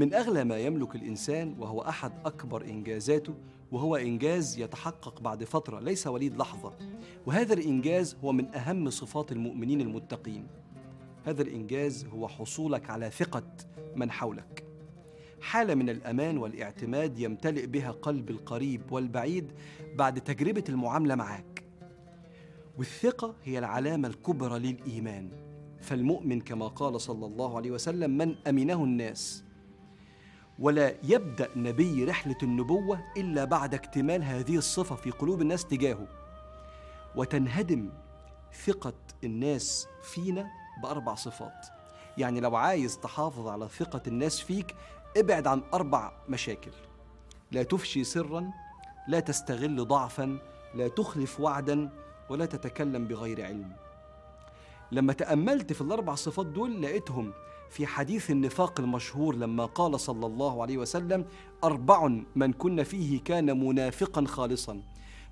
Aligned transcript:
من 0.00 0.14
أغلى 0.14 0.44
ما 0.44 0.58
يملك 0.58 0.94
الإنسان 0.94 1.54
وهو 1.58 1.80
أحد 1.80 2.12
أكبر 2.24 2.64
إنجازاته 2.64 3.34
وهو 3.72 3.96
إنجاز 3.96 4.58
يتحقق 4.58 5.20
بعد 5.20 5.44
فترة 5.44 5.80
ليس 5.80 6.06
وليد 6.06 6.36
لحظة. 6.36 6.72
وهذا 7.26 7.54
الإنجاز 7.54 8.16
هو 8.24 8.32
من 8.32 8.54
أهم 8.54 8.90
صفات 8.90 9.32
المؤمنين 9.32 9.80
المتقين. 9.80 10.46
هذا 11.24 11.42
الإنجاز 11.42 12.06
هو 12.06 12.28
حصولك 12.28 12.90
على 12.90 13.10
ثقة 13.10 13.42
من 13.96 14.10
حولك. 14.10 14.64
حالة 15.40 15.74
من 15.74 15.90
الأمان 15.90 16.38
والاعتماد 16.38 17.18
يمتلئ 17.18 17.66
بها 17.66 17.90
قلب 17.90 18.30
القريب 18.30 18.92
والبعيد 18.92 19.52
بعد 19.96 20.20
تجربة 20.20 20.64
المعاملة 20.68 21.14
معك 21.14 21.64
والثقة 22.78 23.34
هي 23.44 23.58
العلامة 23.58 24.08
الكبرى 24.08 24.58
للإيمان. 24.58 25.30
فالمؤمن 25.80 26.40
كما 26.40 26.66
قال 26.66 27.00
صلى 27.00 27.26
الله 27.26 27.56
عليه 27.56 27.70
وسلم 27.70 28.10
من 28.18 28.34
أمنه 28.46 28.84
الناس 28.84 29.44
ولا 30.60 30.94
يبدأ 31.02 31.48
نبي 31.56 32.04
رحلة 32.04 32.36
النبوة 32.42 33.04
إلا 33.16 33.44
بعد 33.44 33.74
اكتمال 33.74 34.24
هذه 34.24 34.56
الصفة 34.56 34.96
في 34.96 35.10
قلوب 35.10 35.42
الناس 35.42 35.64
تجاهه. 35.64 36.06
وتنهدم 37.16 37.88
ثقة 38.66 38.94
الناس 39.24 39.88
فينا 40.02 40.50
بأربع 40.82 41.14
صفات. 41.14 41.66
يعني 42.18 42.40
لو 42.40 42.56
عايز 42.56 42.98
تحافظ 42.98 43.48
على 43.48 43.68
ثقة 43.68 44.02
الناس 44.06 44.40
فيك 44.40 44.74
ابعد 45.16 45.46
عن 45.46 45.62
أربع 45.74 46.12
مشاكل. 46.28 46.72
لا 47.52 47.62
تفشي 47.62 48.04
سرا 48.04 48.50
لا 49.08 49.20
تستغل 49.20 49.88
ضعفا 49.88 50.38
لا 50.74 50.88
تخلف 50.88 51.40
وعدا 51.40 51.90
ولا 52.30 52.46
تتكلم 52.46 53.08
بغير 53.08 53.44
علم. 53.44 53.72
لما 54.92 55.12
تأملت 55.12 55.72
في 55.72 55.80
الأربع 55.80 56.14
صفات 56.14 56.46
دول 56.46 56.82
لقيتهم 56.82 57.32
في 57.70 57.86
حديث 57.86 58.30
النفاق 58.30 58.80
المشهور 58.80 59.36
لما 59.36 59.66
قال 59.66 60.00
صلى 60.00 60.26
الله 60.26 60.62
عليه 60.62 60.78
وسلم 60.78 61.24
أربع 61.64 62.08
من 62.36 62.52
كن 62.52 62.82
فيه 62.82 63.24
كان 63.24 63.64
منافقا 63.64 64.24
خالصا 64.24 64.82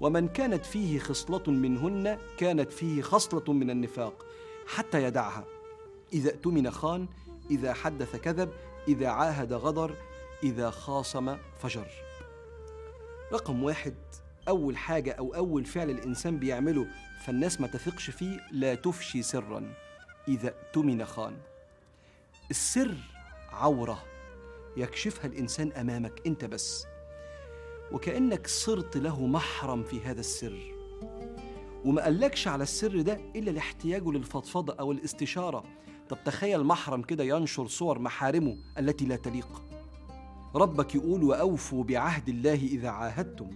ومن 0.00 0.28
كانت 0.28 0.66
فيه 0.66 0.98
خصلة 0.98 1.42
منهن 1.46 2.18
كانت 2.38 2.72
فيه 2.72 3.02
خصلة 3.02 3.52
من 3.52 3.70
النفاق 3.70 4.26
حتى 4.66 5.02
يدعها. 5.02 5.44
إذا 6.12 6.30
اؤتمن 6.30 6.70
خان 6.70 7.08
إذا 7.50 7.72
حدث 7.72 8.16
كذب 8.16 8.50
إذا 8.88 9.08
عاهد 9.08 9.52
غدر 9.52 9.94
إذا 10.42 10.70
خاصم 10.70 11.36
فجر. 11.58 11.88
رقم 13.32 13.62
واحد 13.64 13.94
أول 14.48 14.76
حاجة 14.76 15.12
أو 15.12 15.34
أول 15.34 15.64
فعل 15.64 15.90
الإنسان 15.90 16.38
بيعمله 16.38 16.86
فالناس 17.24 17.60
ما 17.60 17.66
تثقش 17.66 18.10
فيه 18.10 18.40
لا 18.52 18.74
تفشي 18.74 19.22
سرا. 19.22 19.74
إذا 20.28 20.48
اؤتمن 20.48 21.04
خان. 21.04 21.36
السر 22.50 22.94
عورة 23.52 24.04
يكشفها 24.76 25.26
الإنسان 25.26 25.72
أمامك 25.72 26.22
أنت 26.26 26.44
بس 26.44 26.86
وكأنك 27.92 28.46
صرت 28.46 28.96
له 28.96 29.26
محرم 29.26 29.82
في 29.82 30.00
هذا 30.00 30.20
السر 30.20 30.74
وما 31.84 32.02
قالكش 32.02 32.48
على 32.48 32.62
السر 32.62 33.00
ده 33.00 33.20
إلا 33.36 33.50
لاحتياجه 33.50 34.10
للفضفضة 34.10 34.74
أو 34.80 34.92
الاستشارة. 34.92 35.64
طب 36.08 36.18
تخيل 36.24 36.64
محرم 36.64 37.02
كده 37.02 37.24
ينشر 37.24 37.66
صور 37.66 37.98
محارمه 37.98 38.56
التي 38.78 39.04
لا 39.04 39.16
تليق. 39.16 39.62
ربك 40.54 40.94
يقول 40.94 41.24
وأوفوا 41.24 41.84
بعهد 41.84 42.28
الله 42.28 42.54
إذا 42.54 42.88
عاهدتم 42.88 43.50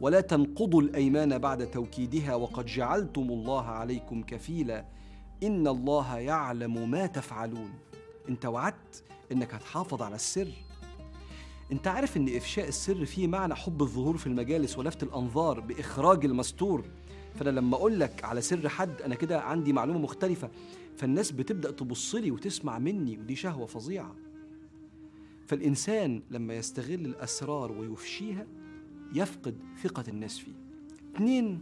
ولا 0.00 0.20
تنقضوا 0.20 0.82
الأيمان 0.82 1.38
بعد 1.38 1.70
توكيدها 1.70 2.34
وقد 2.34 2.66
جعلتم 2.66 3.22
الله 3.22 3.64
عليكم 3.64 4.22
كفيلا 4.22 4.84
إن 5.42 5.68
الله 5.68 6.18
يعلم 6.18 6.90
ما 6.90 7.06
تفعلون. 7.06 7.70
أنت 8.30 8.46
وعدت 8.46 9.04
إنك 9.32 9.54
هتحافظ 9.54 10.02
على 10.02 10.14
السر. 10.14 10.48
أنت 11.72 11.86
عارف 11.86 12.16
إن 12.16 12.36
إفشاء 12.36 12.68
السر 12.68 13.04
فيه 13.04 13.26
معنى 13.26 13.54
حب 13.54 13.82
الظهور 13.82 14.16
في 14.16 14.26
المجالس 14.26 14.78
ولفت 14.78 15.02
الأنظار 15.02 15.60
بإخراج 15.60 16.24
المستور. 16.24 16.84
فأنا 17.34 17.50
لما 17.50 17.76
أقول 17.76 18.00
لك 18.00 18.24
على 18.24 18.40
سر 18.40 18.68
حد 18.68 19.02
أنا 19.02 19.14
كده 19.14 19.40
عندي 19.40 19.72
معلومة 19.72 19.98
مختلفة. 19.98 20.50
فالناس 20.96 21.32
بتبدأ 21.32 21.70
تبص 21.70 22.14
لي 22.14 22.30
وتسمع 22.30 22.78
مني 22.78 23.18
ودي 23.18 23.36
شهوة 23.36 23.66
فظيعة. 23.66 24.16
فالإنسان 25.46 26.22
لما 26.30 26.54
يستغل 26.54 27.04
الأسرار 27.06 27.72
ويفشيها 27.72 28.46
يفقد 29.14 29.58
ثقة 29.82 30.04
الناس 30.08 30.38
فيه. 30.38 30.52
اثنين 31.14 31.60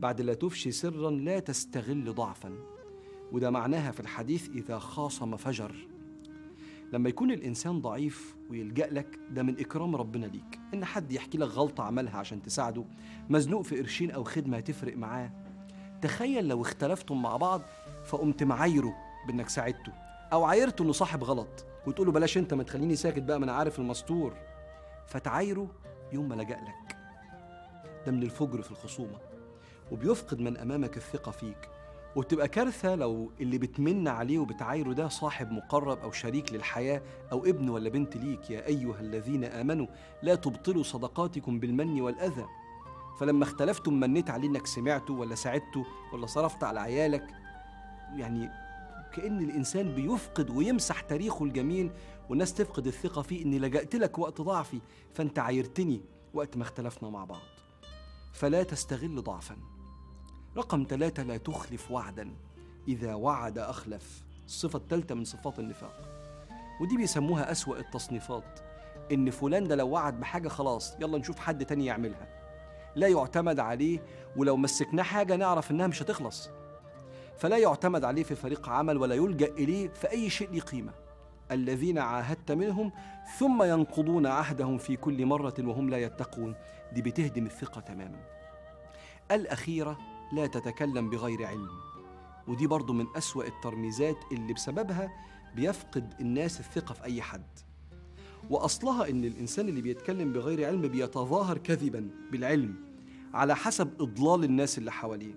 بعد 0.00 0.20
لا 0.20 0.34
تفشي 0.34 0.70
سرا 0.70 1.10
لا 1.10 1.38
تستغل 1.38 2.14
ضعفا. 2.14 2.77
وده 3.32 3.50
معناها 3.50 3.90
في 3.90 4.00
الحديث 4.00 4.48
إذا 4.48 4.78
خاصم 4.78 5.36
فجر. 5.36 5.74
لما 6.92 7.08
يكون 7.08 7.30
الإنسان 7.30 7.80
ضعيف 7.80 8.36
ويلجأ 8.50 8.86
لك 8.86 9.18
ده 9.30 9.42
من 9.42 9.60
إكرام 9.60 9.96
ربنا 9.96 10.26
ليك. 10.26 10.58
إن 10.74 10.84
حد 10.84 11.12
يحكي 11.12 11.38
لك 11.38 11.48
غلطة 11.48 11.84
عملها 11.84 12.18
عشان 12.18 12.42
تساعده 12.42 12.84
مزنوق 13.30 13.62
في 13.62 13.78
قرشين 13.78 14.10
أو 14.10 14.24
خدمة 14.24 14.56
هتفرق 14.56 14.96
معاه. 14.96 15.30
تخيل 16.02 16.48
لو 16.48 16.62
اختلفتم 16.62 17.22
مع 17.22 17.36
بعض 17.36 17.62
فقمت 18.04 18.42
معايره 18.42 18.94
بإنك 19.26 19.48
ساعدته 19.48 19.92
أو 20.32 20.44
عايرته 20.44 20.82
إنه 20.82 20.92
صاحب 20.92 21.24
غلط 21.24 21.66
وتقول 21.86 22.06
له 22.06 22.12
بلاش 22.12 22.38
أنت 22.38 22.54
ما 22.54 22.62
تخليني 22.62 22.96
ساكت 22.96 23.22
بقى 23.22 23.38
ما 23.38 23.44
أنا 23.44 23.52
عارف 23.52 23.78
المستور. 23.78 24.34
فتعايره 25.06 25.70
يوم 26.12 26.28
ما 26.28 26.34
لجأ 26.34 26.56
لك. 26.56 26.96
ده 28.06 28.12
من 28.12 28.22
الفجر 28.22 28.62
في 28.62 28.70
الخصومة. 28.70 29.18
وبيفقد 29.92 30.40
من 30.40 30.56
أمامك 30.56 30.96
الثقة 30.96 31.32
فيك. 31.32 31.68
وبتبقى 32.16 32.48
كارثة 32.48 32.94
لو 32.94 33.32
اللي 33.40 33.58
بتمن 33.58 34.08
عليه 34.08 34.38
وبتعايره 34.38 34.92
ده 34.92 35.08
صاحب 35.08 35.52
مقرب 35.52 35.98
أو 35.98 36.12
شريك 36.12 36.52
للحياة 36.52 37.02
أو 37.32 37.44
ابن 37.44 37.68
ولا 37.68 37.88
بنت 37.88 38.16
ليك 38.16 38.50
يا 38.50 38.66
أيها 38.66 39.00
الذين 39.00 39.44
آمنوا 39.44 39.86
لا 40.22 40.34
تبطلوا 40.34 40.82
صدقاتكم 40.82 41.60
بالمن 41.60 42.00
والأذى. 42.00 42.46
فلما 43.20 43.44
اختلفتم 43.44 44.00
منيت 44.00 44.30
عليه 44.30 44.48
إنك 44.48 44.66
سمعته 44.66 45.14
ولا 45.14 45.34
ساعدته 45.34 45.86
ولا 46.12 46.26
صرفت 46.26 46.64
على 46.64 46.80
عيالك 46.80 47.26
يعني 48.16 48.50
كأن 49.14 49.38
الإنسان 49.40 49.94
بيفقد 49.94 50.50
ويمسح 50.50 51.00
تاريخه 51.00 51.44
الجميل 51.44 51.90
والناس 52.28 52.54
تفقد 52.54 52.86
الثقة 52.86 53.22
فيه 53.22 53.44
إني 53.44 53.58
لجأت 53.58 53.94
لك 53.94 54.18
وقت 54.18 54.40
ضعفي 54.40 54.80
فأنت 55.14 55.38
عايرتني 55.38 56.00
وقت 56.34 56.56
ما 56.56 56.62
اختلفنا 56.62 57.10
مع 57.10 57.24
بعض. 57.24 57.42
فلا 58.32 58.62
تستغل 58.62 59.22
ضعفا. 59.22 59.56
رقم 60.58 60.86
ثلاثة 60.88 61.22
لا 61.22 61.36
تخلف 61.36 61.90
وعدا. 61.90 62.30
إذا 62.88 63.14
وعد 63.14 63.58
أخلف. 63.58 64.22
الصفة 64.46 64.76
الثالثة 64.78 65.14
من 65.14 65.24
صفات 65.24 65.58
النفاق. 65.58 66.08
ودي 66.80 66.96
بيسموها 66.96 67.52
أسوأ 67.52 67.78
التصنيفات. 67.78 68.60
إن 69.12 69.30
فلان 69.30 69.68
ده 69.68 69.76
لو 69.76 69.88
وعد 69.88 70.20
بحاجة 70.20 70.48
خلاص 70.48 70.96
يلا 71.00 71.18
نشوف 71.18 71.38
حد 71.38 71.64
تاني 71.64 71.86
يعملها. 71.86 72.28
لا 72.96 73.08
يعتمد 73.08 73.60
عليه 73.60 74.02
ولو 74.36 74.56
مسكناه 74.56 75.02
حاجة 75.02 75.36
نعرف 75.36 75.70
إنها 75.70 75.86
مش 75.86 76.02
هتخلص. 76.02 76.50
فلا 77.36 77.56
يعتمد 77.56 78.04
عليه 78.04 78.22
في 78.22 78.34
فريق 78.34 78.68
عمل 78.68 78.96
ولا 78.96 79.14
يلجأ 79.14 79.46
إليه 79.46 79.88
في 79.88 80.10
أي 80.10 80.30
شيء 80.30 80.52
له 80.52 80.60
قيمة. 80.60 80.92
الذين 81.50 81.98
عاهدت 81.98 82.52
منهم 82.52 82.92
ثم 83.38 83.62
ينقضون 83.62 84.26
عهدهم 84.26 84.78
في 84.78 84.96
كل 84.96 85.26
مرة 85.26 85.54
وهم 85.58 85.90
لا 85.90 85.98
يتقون. 85.98 86.54
دي 86.92 87.02
بتهدم 87.02 87.46
الثقة 87.46 87.80
تماما. 87.80 88.20
الأخيرة 89.30 89.98
لا 90.32 90.46
تتكلم 90.46 91.10
بغير 91.10 91.46
علم. 91.46 91.68
ودي 92.48 92.66
برضو 92.66 92.92
من 92.92 93.06
أسوأ 93.16 93.44
الترميزات 93.44 94.16
اللي 94.32 94.52
بسببها 94.52 95.12
بيفقد 95.56 96.14
الناس 96.20 96.60
الثقة 96.60 96.92
في 96.92 97.04
أي 97.04 97.22
حد. 97.22 97.46
وأصلها 98.50 99.10
إن 99.10 99.24
الإنسان 99.24 99.68
اللي 99.68 99.80
بيتكلم 99.80 100.32
بغير 100.32 100.66
علم 100.66 100.82
بيتظاهر 100.82 101.58
كذبا 101.58 102.10
بالعلم 102.32 102.74
على 103.34 103.56
حسب 103.56 104.00
إضلال 104.00 104.44
الناس 104.44 104.78
اللي 104.78 104.92
حواليه. 104.92 105.34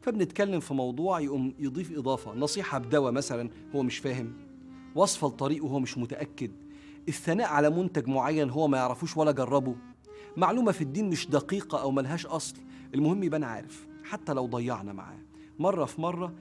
فبنتكلم 0.00 0.60
في 0.60 0.74
موضوع 0.74 1.20
يقوم 1.20 1.54
يضيف 1.58 1.98
إضافة. 1.98 2.34
نصيحة 2.34 2.78
بدواء 2.78 3.12
مثلا 3.12 3.50
هو 3.74 3.82
مش 3.82 3.98
فاهم. 3.98 4.32
وصفة 4.94 5.26
لطريق 5.28 5.64
وهو 5.64 5.80
مش 5.80 5.98
متأكد. 5.98 6.50
الثناء 7.08 7.48
على 7.48 7.70
منتج 7.70 8.08
معين 8.08 8.50
هو 8.50 8.68
ما 8.68 8.78
يعرفوش 8.78 9.16
ولا 9.16 9.32
جربه. 9.32 9.76
معلومة 10.36 10.72
في 10.72 10.82
الدين 10.82 11.10
مش 11.10 11.28
دقيقة 11.28 11.80
أو 11.80 11.90
ملهاش 11.90 12.26
أصل. 12.26 12.56
المهم 12.94 13.22
يبقى 13.22 13.42
عارف. 13.42 13.87
حتى 14.10 14.32
لو 14.32 14.46
ضيعنا 14.46 14.92
معاه. 14.92 15.18
مرة 15.58 15.84
في 15.84 16.00
مرة 16.00 16.34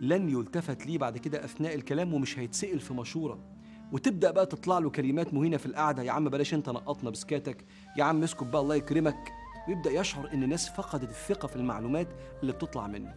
لن 0.00 0.28
يلتفت 0.28 0.86
ليه 0.86 0.98
بعد 0.98 1.18
كده 1.18 1.44
أثناء 1.44 1.74
الكلام 1.74 2.14
ومش 2.14 2.38
هيتسأل 2.38 2.80
في 2.80 2.94
مشورة. 2.94 3.38
وتبدأ 3.92 4.30
بقى 4.30 4.46
تطلع 4.46 4.78
له 4.78 4.90
كلمات 4.90 5.34
مهينة 5.34 5.56
في 5.56 5.66
القعدة. 5.66 6.02
يا 6.02 6.12
عم 6.12 6.28
بلاش 6.28 6.54
أنت 6.54 6.70
نقطنا 6.70 7.10
بسكاتك. 7.10 7.64
يا 7.96 8.04
عم 8.04 8.22
اسكت 8.22 8.42
بقى 8.42 8.62
الله 8.62 8.74
يكرمك. 8.74 9.32
ويبدأ 9.68 9.90
يشعر 9.90 10.32
إن 10.32 10.42
الناس 10.42 10.68
فقدت 10.68 11.10
الثقة 11.10 11.48
في 11.48 11.56
المعلومات 11.56 12.08
اللي 12.42 12.52
بتطلع 12.52 12.86
منه. 12.86 13.14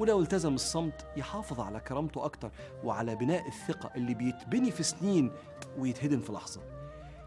ولو 0.00 0.20
التزم 0.20 0.54
الصمت 0.54 1.06
يحافظ 1.16 1.60
على 1.60 1.80
كرامته 1.80 2.24
أكتر 2.24 2.50
وعلى 2.84 3.16
بناء 3.16 3.48
الثقة 3.48 3.90
اللي 3.96 4.14
بيتبني 4.14 4.70
في 4.70 4.82
سنين 4.82 5.30
ويتهدم 5.78 6.20
في 6.20 6.32
لحظة. 6.32 6.60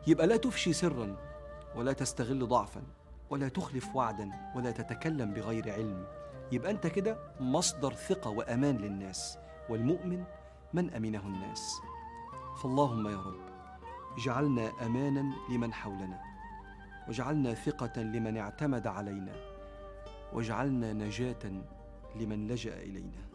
يبقى 0.07 0.27
لا 0.27 0.37
تفشي 0.37 0.73
سرا 0.73 1.17
ولا 1.75 1.93
تستغل 1.93 2.47
ضعفا. 2.47 2.81
ولا 3.29 3.47
تخلف 3.47 3.95
وعدا 3.95 4.31
ولا 4.55 4.71
تتكلم 4.71 5.33
بغير 5.33 5.73
علم. 5.73 6.07
يبقى 6.51 6.71
أنت 6.71 6.87
كده 6.87 7.17
مصدر 7.39 7.93
ثقة 7.93 8.29
وأمان 8.29 8.77
للناس 8.77 9.37
والمؤمن 9.69 10.23
من 10.73 10.93
أمنه 10.93 11.27
الناس. 11.27 11.81
فاللهم 12.63 13.07
يا 13.07 13.17
رب 13.17 13.45
اجعلنا 14.17 14.71
امانا 14.85 15.33
لمن 15.49 15.73
حولنا 15.73 16.21
واجعلنا 17.07 17.53
ثقة 17.53 18.01
لمن 18.01 18.37
اعتمد 18.37 18.87
علينا 18.87 19.35
واجعلنا 20.33 20.93
نجاة 20.93 21.61
لمن 22.15 22.47
لجأ 22.47 22.77
إلينا. 22.77 23.34